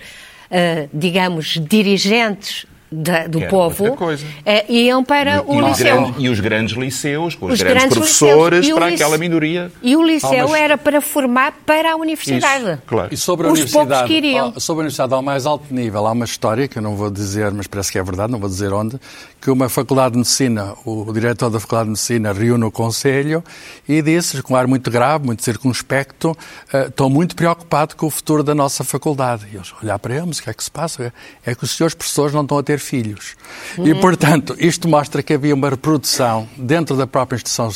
[0.49, 3.97] eh, digamos, dirigentes da- do Que povo,
[4.45, 5.85] eh, iam para E, o os liceu.
[6.01, 8.67] grandes, e os grandes liceus, com os, Os grandes, grandes professores.
[8.67, 9.71] E para lice- aquela minoria.
[9.81, 12.63] E o liceu mas- era para formar para a universidade.
[12.73, 13.07] Isso, claro.
[13.13, 14.59] E sobre a Os universidade, que iriam.
[14.59, 17.51] sobre a universidade ao mais alto nível, há uma história que eu não vou dizer,
[17.51, 18.99] mas parece que é verdade, não vou dizer onde,
[19.39, 23.43] que uma faculdade de medicina, o, o diretor da faculdade de medicina reúne o conselho
[23.87, 26.37] e disse, com um ar muito grave, muito circunspecto,
[26.73, 29.47] ah, estou muito preocupado com o futuro da nossa faculdade.
[29.51, 31.13] E eles olhar para ele, mas o que é que se passa?
[31.45, 33.35] É que os senhores professores não estão a ter filhos.
[33.83, 37.69] E, portanto, isto mostra que havia uma reprodução dentro da própria instituição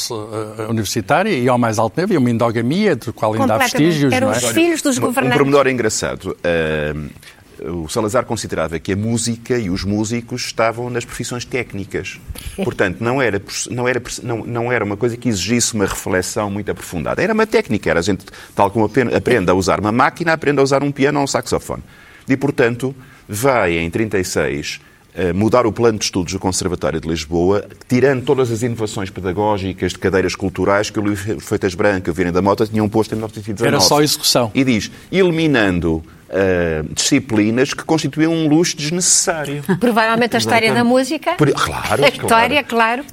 [0.59, 4.11] ah, universitária e ao mais alto nível, havia uma endogamia, do qual ainda há vestígios,
[4.13, 4.37] Eram não é?
[4.37, 5.37] os filhos dos Um- Um governantes.
[5.37, 6.35] pormenor engraçado.
[6.43, 7.09] Ahm,
[7.57, 12.19] o Salazar considerava que a música e os músicos estavam nas profissões técnicas.
[12.63, 13.41] Portanto, não era,
[13.71, 17.23] não era, não, não era uma coisa que exigisse uma reflexão muito aprofundada.
[17.23, 17.89] Era uma técnica.
[17.89, 21.17] Era a gente, tal como aprende a usar uma máquina, aprende a usar um piano
[21.19, 21.81] ou um saxofone.
[22.27, 22.93] E, portanto,
[23.27, 24.94] vai em 36 eh,
[25.33, 29.99] mudar o plano de estudos do Conservatório de Lisboa, tirando todas as inovações pedagógicas de
[29.99, 33.15] cadeiras culturais que o Luís Feitas Branca e o Virem da Mota tinham posto em
[33.15, 33.67] 1919.
[33.67, 34.51] Era só execução.
[34.53, 36.03] E diz, eliminando
[36.35, 39.63] ah, disciplinas que constituíam um luxo desnecessário.
[39.79, 41.33] Provavelmente a história da música.
[41.35, 43.03] Por- claro, A história, claro.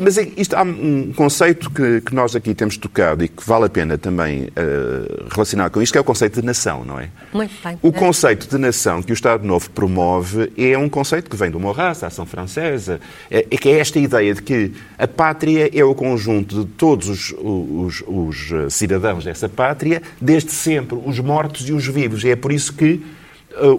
[0.00, 3.64] Mas é- isto, há um conceito que, que nós aqui temos tocado e que vale
[3.66, 7.08] a pena também ah, relacionar com isto, que é o conceito de nação, não é?
[7.32, 7.78] Muito bem.
[7.82, 11.60] O conceito de nação que o Estado Novo promove é um conceito que vem do
[11.60, 15.84] Maurras, da ação francesa, é, é que é esta ideia de que a pátria é
[15.84, 21.72] o conjunto de todos os, os- os, cidadãos dessa pátria, desde sempre, os mortos e
[21.72, 22.24] os vivos.
[22.24, 23.00] E é por isso que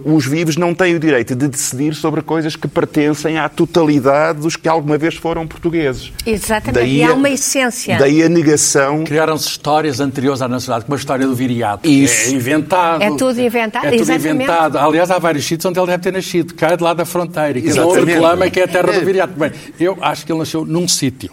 [0.05, 4.55] os vivos não têm o direito de decidir sobre coisas que pertencem à totalidade dos
[4.55, 6.11] que alguma vez foram portugueses.
[6.25, 6.85] Exatamente.
[6.89, 7.97] e há a- uma essência.
[7.97, 11.87] Daí a negação Criaram-se histórias anteriores à nacionalidade, como a história do viriato.
[11.87, 12.29] Isso.
[12.29, 13.01] É inventado.
[13.01, 14.35] É tudo inventado, É tudo exatamente.
[14.35, 14.77] inventado.
[14.77, 16.53] Aliás, há vários sítios onde ele deve ter nascido.
[16.53, 17.59] Cai de lá da fronteira.
[17.59, 19.33] E cada um reclama que é a terra do viriato.
[19.39, 21.31] Bem, eu acho que ele nasceu num sítio.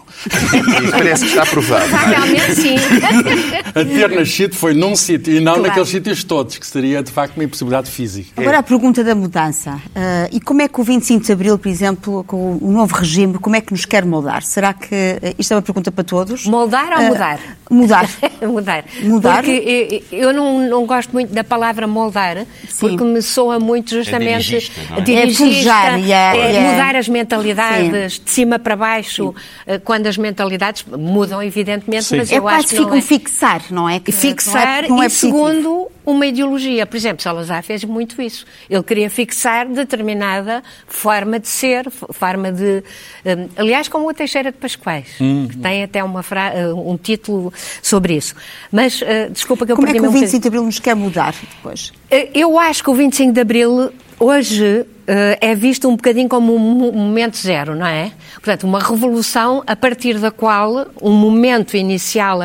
[0.91, 1.85] Parece que está provado.
[1.95, 2.75] Realmente sim.
[3.75, 5.67] A ter nascido foi num sítio e não Claro.
[5.69, 8.36] naqueles sítios todos, que seria de facto uma impossibilidade física.
[8.37, 9.79] Agora a pergunta da mudança.
[9.95, 13.33] Ah, e como é que o 25 de Abril, por exemplo, com o novo regime,
[13.39, 14.43] como é que nos quer moldar?
[14.43, 14.93] Será que.
[14.93, 16.45] eh, isto é uma pergunta para todos.
[16.45, 17.39] Moldar ou Ah, mudar?
[17.69, 18.09] Mudar.
[18.41, 18.85] mudar.
[19.03, 19.43] Mudar?
[19.43, 22.79] Porque eu, eu não, não gosto muito da palavra moldar, Sim.
[22.89, 25.01] porque me soa muito justamente dirigista, não é?
[25.01, 29.33] dirigista, É forjar e é- é é- mudar as mentalidades de cima para baixo,
[29.65, 32.17] eh, quando as mentalidades mudam, evidentemente, Sim.
[32.17, 33.01] mas É eu quase acho que fica não um é.
[33.01, 33.99] fixar, não é?
[33.99, 35.37] Que- fixar não é, não é e positivo.
[35.37, 36.85] segundo uma ideologia.
[36.85, 38.45] Por exemplo, Salazar fez muito isso.
[38.69, 42.81] Ele queria fixar determinada forma de ser, forma de...
[43.25, 45.47] hum, aliás, como o Teixeira de Pascoais, Hum.
[45.49, 48.33] que tem até uma fra- eh, um título sobre isso.
[48.71, 50.95] Mas, eh, desculpa que eu Como é que o um 25 de Abril nos quer
[50.95, 51.91] mudar depois?
[52.09, 56.55] eh, Eu acho que o 25 de Abril hoje eh, é visto um bocadinho como
[56.55, 58.11] um mo- momento zero, não é?
[58.35, 62.39] Portanto, uma revolução a partir da qual um momento inicial,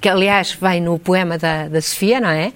[0.00, 2.52] que aliás vem no poema da, da Sofia, não é?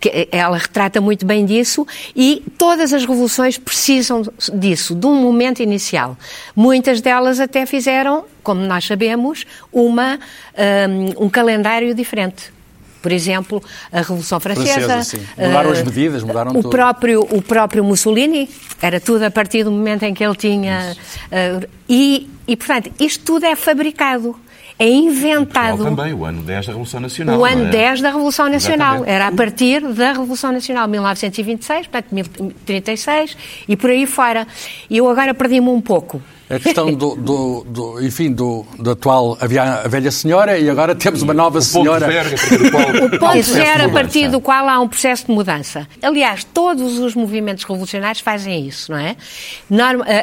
[0.00, 4.22] Que ela retrata muito bem disso e todas as revoluções precisam
[4.54, 6.16] disso, de um momento inicial.
[6.54, 10.18] Muitas delas até fizeram, como nós sabemos, uma,
[10.88, 12.55] hum, um calendário diferente.
[13.06, 14.80] Por exemplo, a Revolução Francesa.
[14.80, 15.26] Francesa, sim.
[15.38, 16.70] Mudaram as eh, medidas, mudaram o tudo.
[16.70, 18.50] Próprio, o próprio Mussolini,
[18.82, 20.96] era tudo a partir do momento em que ele tinha.
[21.30, 24.34] eh, e, e, portanto, isto tudo é fabricado,
[24.76, 25.84] é inventado.
[25.84, 27.38] também, o ano 10 da Revolução Nacional.
[27.38, 27.70] O ano é?
[27.70, 28.94] 10 da Revolução Nacional.
[28.96, 29.14] Exatamente.
[29.14, 33.36] Era a partir da Revolução Nacional, 1926, portanto, 1036
[33.68, 34.48] e por aí fora.
[34.90, 36.20] E eu agora perdi-me um pouco.
[36.48, 40.94] A questão do, do, do- enfim, do, do atual, havia a velha senhora e agora
[40.94, 42.06] temos uma nova senhora.
[43.12, 45.88] O ponto zero a partir do qual há um processo de mudança.
[46.00, 49.16] Aliás, todos os movimentos revolucionários fazem isso, não é?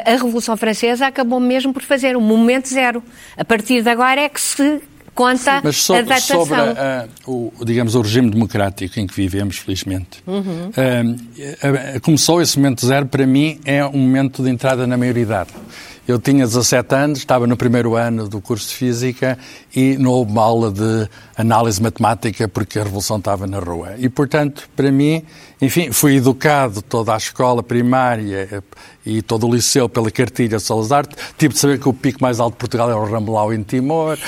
[0.06, 3.02] A, a Revolução Francesa acabou mesmo por fazer um momento zero.
[3.36, 4.80] A partir de agora é que se
[5.14, 6.40] conta Mas a sobre, datação.
[6.46, 10.22] sobre a- a- o, digamos, o regime democrático em que vivemos, felizmente.
[10.26, 10.70] Uhum.
[10.76, 15.50] Ah, ah, começou esse momento zero, para mim, é um momento de entrada na maioridade.
[16.06, 19.38] Eu tinha 17 anos, estava no primeiro ano do curso de Física
[19.74, 23.94] e não houve uma aula de análise matemática porque a revolução estava na rua.
[23.96, 25.22] E, portanto, para mim,
[25.62, 28.62] enfim, fui educado toda a escola primária
[29.06, 31.04] e todo o liceu pela cartilha de Salazar.
[31.36, 34.16] Tive de saber que o pico mais alto de Portugal era o Rambelau em Timor.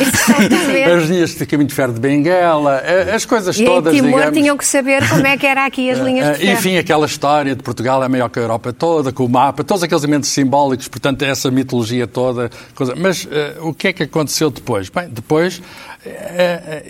[0.96, 4.10] As linhas de caminho de ferro de Benguela, eh, as coisas E em todas, Timor
[4.20, 4.38] digamos.
[4.38, 6.52] tinham que saber como é que era aqui as linhas de Ah, ferro.
[6.58, 9.82] Enfim, aquela história de Portugal é maior que a Europa toda, com o mapa, todos
[9.82, 12.50] aqueles elementos simbólicos, portanto, essa mitologia toda.
[12.74, 12.94] Coisa.
[12.96, 14.88] Mas ah, o que é que aconteceu depois?
[14.88, 15.60] Bem, depois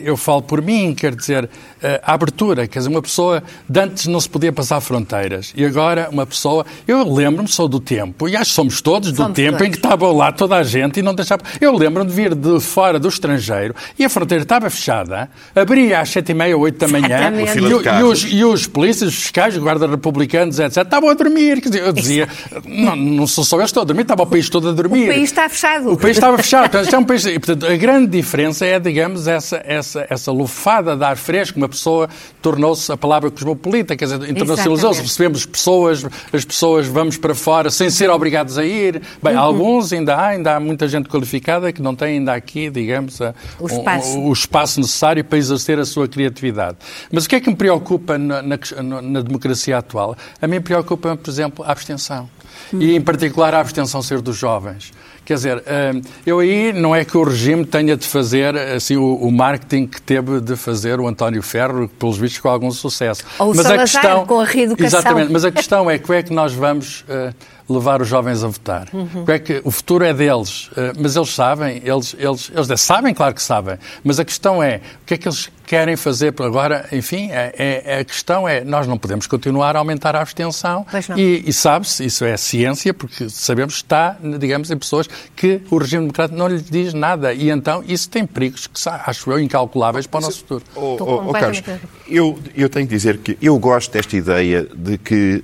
[0.03, 1.49] eu falo por mim, quer dizer,
[1.83, 5.65] ah, a abertura, quer dizer, uma pessoa, de antes não se podia passar fronteiras, e
[5.65, 9.33] agora uma pessoa, eu lembro-me, sou do tempo, e acho que somos todos do Somos
[9.35, 9.71] tempo em todos.
[9.73, 11.43] que estava lá toda a gente e não deixava.
[11.61, 16.09] Eu lembro-me de vir de fora do estrangeiro e a fronteira estava fechada, abria às
[16.11, 17.59] sete e meia, oito da manhã, e,
[18.01, 21.61] e os, e os polícias, os fiscais, os guardas republicanos, etc., estavam a dormir.
[21.61, 22.29] Quer dizer, eu dizia,
[22.65, 25.05] não, não sou só eu estou a dormir, estava o país todo a dormir.
[25.05, 25.93] O país está fechado.
[25.93, 26.71] O país estava fechado.
[26.71, 30.97] Portanto, é um país- e, portanto, a grande diferença é, digamos, essa, essa, essa lufada
[30.97, 31.59] de ar fresco.
[31.59, 32.09] Uma pessoa
[32.43, 35.01] tornou-se a palavra cosmopolita, quer dizer, internacionalizou-se.
[35.03, 39.01] Recebemos pessoas, as pessoas vamos para fora sem ser obrigados a ir.
[39.23, 39.41] Bem, Uhum.
[39.41, 43.35] alguns ainda há, ainda há muita gente qualificada que não tem ainda aqui, digamos, a-
[43.61, 44.19] O espaço.
[44.19, 46.79] o espaço necessário para exercer a sua criatividade.
[47.13, 50.17] Mas o que é que me preocupa na, na- na democracia atual?
[50.41, 52.29] A mim preocupa, por exemplo, a abstenção.
[52.73, 54.93] E, em particular, a abstenção ser dos jovens.
[55.27, 59.29] Quer dizer, hum, eu aí não é que o regime tenha de fazer assim, o,
[59.29, 63.25] marketing que teve de fazer o António Ferro, pelos vistos com algum sucesso.
[63.41, 65.01] Ou o mas Salazar, com a reeducação.
[65.01, 67.33] Exatamente, mas a questão é como é que nós vamos eh,
[67.69, 68.87] levar os jovens a votar.
[68.93, 69.25] Uhum.
[69.27, 73.35] É que o futuro é deles, eh, mas eles sabem, eles, eles, eles sabem, claro
[73.35, 76.87] que sabem, mas a questão é o que é que eles querem fazer por agora,
[76.93, 80.87] enfim, é, é- a questão é, nós não podemos continuar a aumentar a abstenção
[81.19, 85.79] e, e sabe-se, isso é ciência, porque sabemos que está, digamos, em pessoas que o
[85.79, 90.07] regime democrático não lhes diz nada e então isso tem perigos que, acho eu, incalculáveis
[90.07, 90.65] para o nosso futuro.
[90.75, 91.63] Oh, oh, oh, Carlos,
[92.09, 95.43] eu, eu tenho que dizer que eu gosto desta ideia de que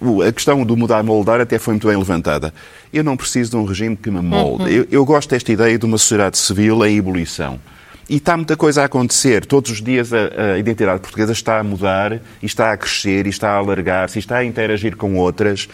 [0.00, 2.52] o- a questão do mudar moldar até foi muito bem levantada.
[2.92, 4.62] Eu não preciso de um regime que me molde.
[4.64, 4.68] Uhum.
[4.68, 7.58] Eu, eu gosto desta ideia de uma sociedade civil em ebulição.
[8.10, 9.46] E está muita coisa a acontecer.
[9.46, 13.30] Todos os dias a, a identidade portuguesa está a mudar, e está a crescer, e
[13.30, 15.68] está a alargar-se, e está a interagir com outras.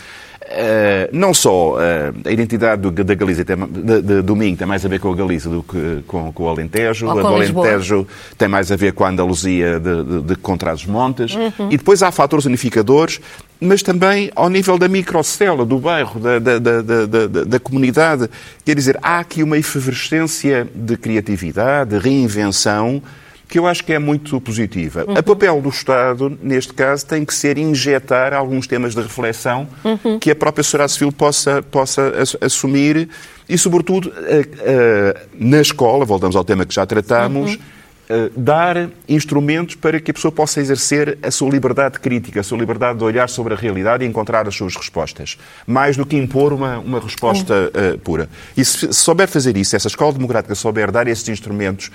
[0.48, 4.64] Eh, não só eh, a identidade do- da Galiza, tem, de, de, do Minho tem
[4.66, 7.06] mais a ver com a Galiza do que com, com o Alentejo.
[7.06, 7.26] Ou a do.
[7.26, 8.06] Alentejo
[8.38, 11.34] tem mais a ver com a Andaluzia de, de, de contra os montes.
[11.34, 11.68] Uhum.
[11.70, 13.18] E depois há fatores unificadores,
[13.60, 18.28] mas também ao nível da microcela, do bairro, da, da, da, da, da- da comunidade.
[18.64, 23.02] Quer dizer, há aqui uma efervescência de criatividade, de reinvenção,
[23.48, 25.04] que eu acho que é muito positiva.
[25.06, 25.14] Uhum.
[25.14, 30.18] O papel do Estado, neste caso, tem que ser injetar alguns temas de reflexão Uhum.
[30.18, 33.08] que a própria sociedade civil possa, possa ass- assumir
[33.48, 34.12] e, sobretudo,
[35.38, 37.58] na escola, voltamos ao tema que já tratámos, Uhum.
[38.08, 42.58] Eh, dar instrumentos para que a pessoa possa exercer a sua liberdade crítica, a sua
[42.58, 45.36] liberdade de olhar sobre a realidade e encontrar as suas respostas.
[45.66, 48.28] Mais do que impor uma, uma resposta eh, pura.
[48.56, 51.90] E se, se souber fazer isso, se essa escola democrática souber dar esses instrumentos,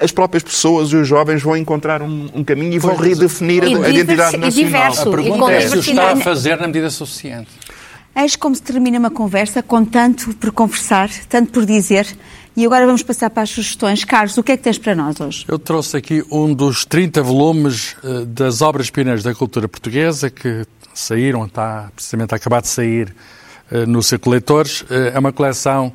[0.00, 3.64] as próprias pessoas e os jovens vão encontrar um, um caminho e vão Pois, redefinir
[3.64, 4.50] a, E a identidade e nacional.
[4.50, 5.08] diverso.
[5.08, 7.50] A pergunta é se o está a fazer na medida suficiente.
[8.14, 12.06] Eis como se termina uma conversa com tanto por conversar, tanto por dizer
[12.58, 14.02] E agora vamos passar para as sugestões.
[14.02, 15.44] Carlos, o que é que tens para nós hoje?
[15.46, 20.66] Eu trouxe aqui um dos 30 volumes uh, das obras pioneiras da cultura portuguesa que
[20.92, 23.14] saíram, está precisamente a acabar de sair
[23.70, 24.80] uh, no Círculo Leitores.
[24.80, 25.92] Uh, é uma coleção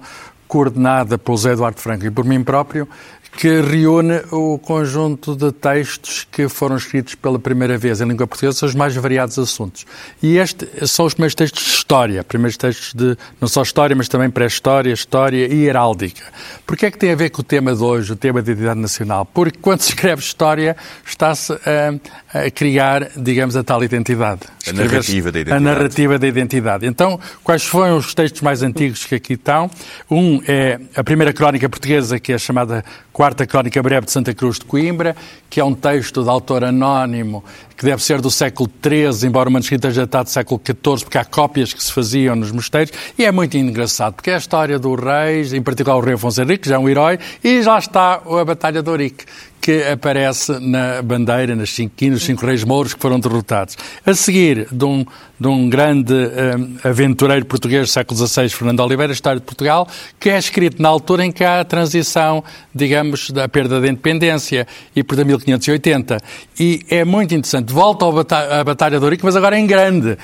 [0.47, 2.87] coordenada pelo José Eduardo Franco e por mim próprio,
[3.35, 8.57] que reúne o conjunto de textos que foram escritos pela primeira vez em língua portuguesa
[8.57, 9.85] sobre os mais variados assuntos.
[10.21, 14.07] E estes são os primeiros textos de história, primeiros textos de não só história, mas
[14.07, 16.23] também pré-história, história e heráldica.
[16.65, 18.79] Porquê é que tem a ver com o tema de hoje, o tema da identidade
[18.79, 19.25] nacional?
[19.25, 20.75] Porque quando se escreve história,
[21.05, 24.41] está-se a, a, criar, digamos, a tal identidade.
[24.67, 25.67] A narrativa da identidade.
[25.67, 26.85] A narrativa da identidade.
[26.85, 29.69] Então, quais foram os textos mais antigos que aqui estão?
[30.09, 32.83] Um é a primeira crónica portuguesa, que é chamada
[33.23, 35.15] Quarta Crónica Breve de Santa Cruz de Coimbra,
[35.49, 37.41] que é um texto de autor anónimo,
[37.77, 41.17] que deve ser do século XIII, embora o manuscrito esteja datado do século XIV, porque
[41.17, 44.77] há cópias que se faziam nos mosteiros, e é muito engraçado, porque é a história
[44.79, 48.15] dos reis, em particular o rei Afonso Henrique, já é um herói, e já está
[48.15, 49.25] a Batalha de Ourique,
[49.63, 53.77] que aparece na bandeira, nas cinco, nos cinco reis mouros que foram derrotados.
[54.05, 55.05] A seguir, de um,
[55.39, 59.87] de um grande um, aventureiro português do século XVI, Fernando Oliveira, História de Portugal,
[60.19, 62.43] que é escrito na altura em que há a transição,
[62.75, 66.17] digamos, da perda da independência, e por 1580.
[66.59, 67.71] E é muito interessante.
[67.73, 70.17] Volta à Batalha de Ourique, mas agora em grande.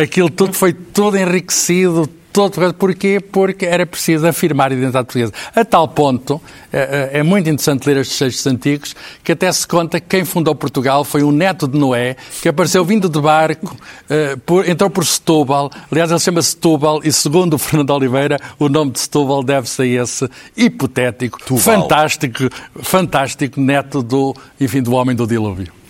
[0.00, 2.74] Aquilo tudo foi todo enriquecido, todo.
[2.74, 3.20] Porquê?
[3.20, 5.32] Porque era preciso afirmar a identidade portuguesa.
[5.54, 6.42] A tal ponto,
[6.72, 10.54] é, é, muito interessante ler estes textos antigos, que até se conta que quem fundou
[10.54, 15.06] Portugal foi um neto de Noé, que apareceu vindo de barco, uh, por, entrou por
[15.06, 15.70] Setúbal.
[15.90, 20.02] Aliás, ele chama Setúbal e, segundo o Fernando Oliveira, o nome de Setúbal deve-se a
[20.02, 22.48] esse hipotético, fantástico,
[22.82, 25.83] fantástico neto do, enfim, do homem do dilúvio.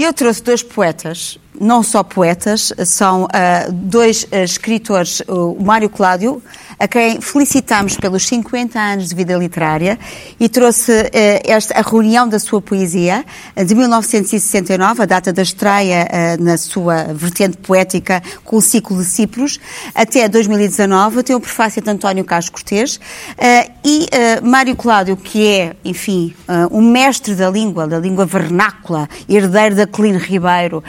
[0.00, 5.88] E eu trouxe dois poetas, não só poetas, são uh, dois uh, escritores, o Mário
[5.88, 6.42] Cláudio,
[6.78, 9.98] a quem felicitamos pelos 50 anos de vida literária
[10.38, 11.10] e trouxe uh,
[11.44, 13.24] esta, a reunião da sua poesia
[13.56, 19.58] de 1969, a data da estreia na sua vertente poética com o ciclo de Cipros,
[19.94, 23.00] até 2019, tem o prefácio de António Carlos Cortês
[23.84, 24.08] e
[24.42, 26.34] Mário Cláudio, que é, enfim,
[26.70, 30.82] um mestre da língua, da língua vernácula, herdeiro da Colino Ribeiro,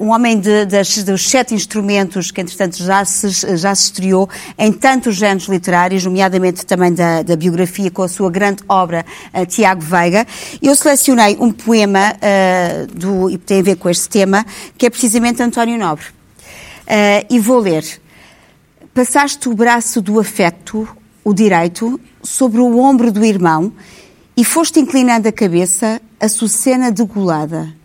[0.00, 0.64] um homem de,
[1.04, 3.28] dos sete instrumentos que, entretanto, já se,
[3.58, 4.28] já se estreou
[4.58, 9.44] em tantos géneros literários, nomeadamente também da, da biografia com a sua grande obra uh,
[9.44, 10.26] Tiago Veiga.
[10.62, 14.46] Eu selecionei um poema uh, do, e tem a ver com este tema,
[14.78, 16.06] que é precisamente António Nobre.
[17.28, 17.84] e vou ler.
[18.94, 20.88] Passaste o braço do afeto,
[21.22, 23.70] o direito, sobre o ombro do irmão
[24.34, 27.79] e foste inclinando a cabeça, a sucena degolada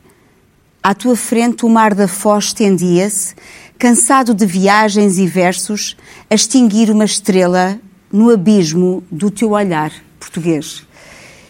[0.86, 3.34] à tua frente o mar da Foz estendia-se,
[3.76, 5.98] cansado de viagens e versos,
[6.30, 7.80] a extinguir uma estrela
[8.14, 10.86] no abismo do teu olhar português.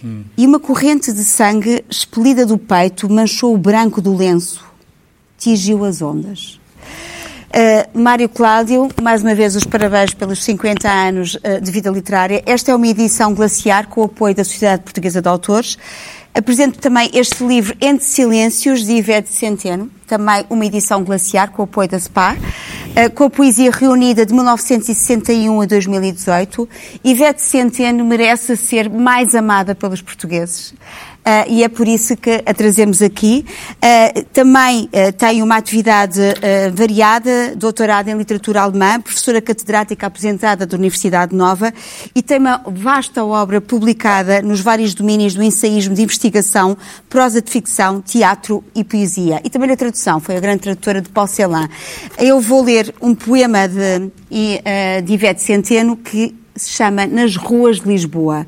[0.01, 0.23] Hum.
[0.37, 4.63] E uma corrente de sangue expelida do peito manchou o branco do lenço,
[5.37, 6.57] tingiu as ondas.
[7.49, 12.41] Uh, Mário Cláudio, mais uma vez os parabéns pelos 50 anos uh, de vida literária.
[12.45, 15.77] Esta é uma edição glaciar com o apoio da Sociedade Portuguesa de Autores.
[16.37, 21.65] Apresento também este livro Entre Silêncios, de Ivete Centeno, também uma edição glaciar com o
[21.65, 22.37] apoio da SPA,
[22.95, 26.69] eh, com a poesia reunida de 1961 a 2018.
[27.03, 30.73] Ivete Centeno merece ser mais amada pelos portugueses.
[31.25, 33.43] Uh, e é por isso que a trazemos aqui.
[33.71, 36.21] Uh, também uh, tem uma atividade
[36.73, 41.73] variada, doutorado em literatura alemã, professora catedrática aposentada da Universidade Nova
[42.13, 46.77] e tem uma vasta obra publicada nos vários domínios do ensaísmo de investigação,
[47.09, 49.41] prosa de ficção, teatro e poesia.
[49.43, 51.69] E também na tradução, foi a grande tradutora de Paul Celan.
[52.17, 54.11] Eu vou ler um poema de,
[55.01, 58.45] de Ivete Centeno que se chama Nas Ruas de Lisboa.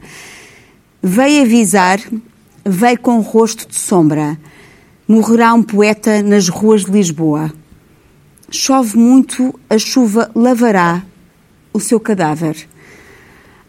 [1.02, 2.00] Veio avisar
[2.66, 4.38] veio com rosto de sombra.
[5.08, 7.54] Morrerá um poeta nas ruas de Lisboa.
[8.52, 11.02] Chove muito, a chuva lavará
[11.72, 12.68] o seu cadáver.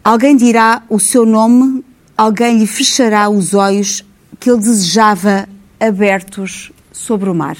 [0.03, 1.83] Alguém dirá o seu nome,
[2.17, 4.03] alguém lhe fechará os olhos
[4.37, 5.47] que ele desejava
[5.79, 7.55] abertos sobre o mar.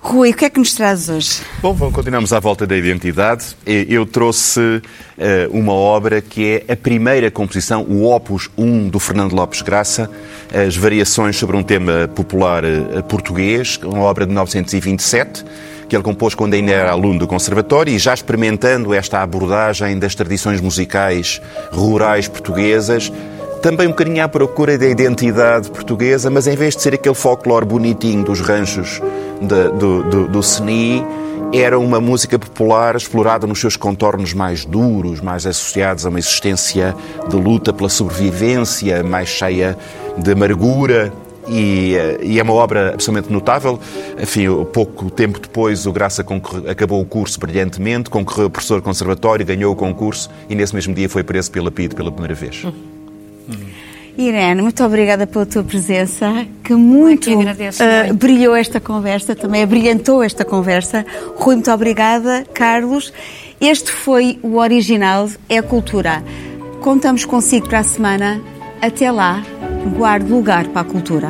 [0.00, 1.40] Rui, o que é que nos traz hoje?
[1.60, 3.56] Bom, continuamos à volta da identidade.
[3.66, 4.82] Eu trouxe uh,
[5.52, 10.10] uma obra que é a primeira composição, o Opus 1 do Fernando Lopes Graça,
[10.52, 15.44] as variações sobre um tema popular uh, português, uma obra de 1927
[15.88, 20.14] que ele compôs quando ainda era aluno do Conservatório e já experimentando esta abordagem das
[20.14, 21.38] tradições musicais
[21.70, 23.12] rurais portuguesas,
[23.62, 27.64] também um bocadinho à procura da identidade portuguesa, mas em vez de ser aquele folclore
[27.64, 29.00] bonitinho dos ranchos
[29.40, 30.42] de, do, do, do
[31.54, 36.96] era uma música popular explorada nos seus contornos mais duros, mais associados a uma existência
[37.28, 39.78] de luta pela sobrevivência, mais cheia
[40.18, 41.12] de amargura.
[41.48, 43.78] E, eh, e é uma obra absolutamente notável.
[44.20, 46.24] Enfim, pouco tempo depois, o Graça
[46.68, 51.08] acabou o curso brilhantemente, concorreu a professor conservatório, ganhou o concurso e nesse mesmo dia
[51.08, 52.64] foi preso pela PIDE pela primeira vez.
[54.16, 59.62] Irene, muito obrigada pela tua presença, que muito, que agradeço uh, brilhou esta conversa, também
[59.62, 61.04] abrilhantou esta conversa.
[61.34, 62.44] Rui, muito obrigada.
[62.52, 63.12] Carlos,
[63.60, 66.22] este foi o original, é a cultura.
[66.82, 68.40] Contamos consigo para a semana.
[68.82, 69.42] Até lá,
[69.96, 71.28] guarde lugar para a cultura.